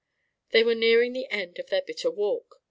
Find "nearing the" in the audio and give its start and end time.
0.73-1.29